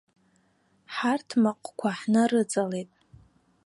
[0.95, 2.91] Ҳарҭмаҟқәа ҳнарыҵалеит.